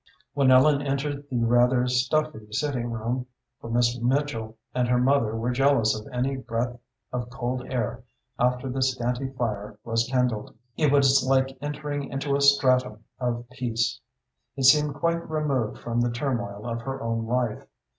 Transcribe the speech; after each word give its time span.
When 0.33 0.49
Ellen 0.49 0.81
entered 0.81 1.29
the 1.29 1.45
rather 1.45 1.87
stuffy 1.87 2.47
sitting 2.51 2.89
room 2.89 3.27
for 3.59 3.69
Miss 3.69 4.01
Mitchell 4.01 4.57
and 4.73 4.87
her 4.87 4.97
mother 4.97 5.35
were 5.35 5.51
jealous 5.51 5.93
of 5.93 6.11
any 6.11 6.37
breath 6.37 6.75
of 7.13 7.29
cold 7.29 7.67
air 7.67 8.03
after 8.39 8.67
the 8.67 8.81
scanty 8.81 9.29
fire 9.29 9.77
was 9.83 10.09
kindled 10.11 10.55
it 10.75 10.91
was 10.91 11.23
like 11.23 11.55
entering 11.61 12.05
into 12.11 12.35
a 12.35 12.41
stratum 12.41 13.03
of 13.19 13.47
peace. 13.51 14.01
It 14.55 14.63
seemed 14.63 14.95
quite 14.95 15.29
removed 15.29 15.77
from 15.77 16.01
the 16.01 16.09
turmoil 16.09 16.65
of 16.65 16.81
her 16.81 16.99
own 16.99 17.27
life. 17.27 17.67